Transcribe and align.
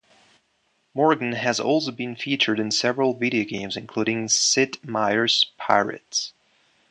Morgan 0.95 1.33
has 1.33 1.59
also 1.59 1.91
been 1.91 2.15
featured 2.15 2.59
in 2.59 2.71
several 2.71 3.13
video 3.13 3.43
games, 3.47 3.77
including 3.77 4.27
Sid 4.29 4.79
Meier's 4.83 5.51
Pirates! 5.59 6.33